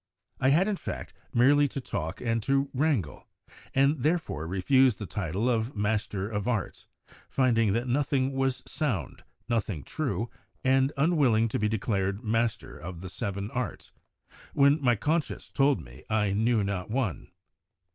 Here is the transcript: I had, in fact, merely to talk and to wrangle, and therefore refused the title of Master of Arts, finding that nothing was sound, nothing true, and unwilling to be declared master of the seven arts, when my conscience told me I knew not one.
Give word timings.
I 0.39 0.49
had, 0.49 0.67
in 0.67 0.77
fact, 0.77 1.13
merely 1.31 1.67
to 1.67 1.79
talk 1.79 2.21
and 2.21 2.41
to 2.41 2.71
wrangle, 2.73 3.27
and 3.75 4.01
therefore 4.01 4.47
refused 4.47 4.97
the 4.97 5.05
title 5.05 5.47
of 5.47 5.75
Master 5.75 6.27
of 6.27 6.47
Arts, 6.47 6.87
finding 7.29 7.73
that 7.73 7.87
nothing 7.87 8.31
was 8.33 8.63
sound, 8.65 9.23
nothing 9.47 9.83
true, 9.83 10.27
and 10.63 10.91
unwilling 10.97 11.47
to 11.49 11.59
be 11.59 11.69
declared 11.69 12.23
master 12.23 12.75
of 12.75 13.01
the 13.01 13.09
seven 13.09 13.51
arts, 13.51 13.91
when 14.55 14.81
my 14.81 14.95
conscience 14.95 15.51
told 15.51 15.79
me 15.83 16.03
I 16.09 16.31
knew 16.33 16.63
not 16.63 16.89
one. 16.89 17.27